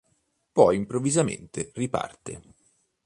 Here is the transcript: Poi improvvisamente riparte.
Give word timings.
Poi 0.57 0.73
improvvisamente 0.75 1.69
riparte. 1.75 2.41